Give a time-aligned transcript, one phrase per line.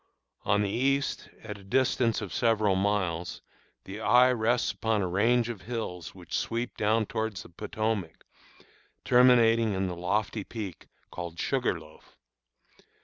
[0.45, 3.43] On the east, at a distance of several miles,
[3.83, 8.25] the eye rests upon a range of hills which sweep downward toward the Potomac,
[9.05, 12.17] terminating in the lofty peak called Sugarloaf.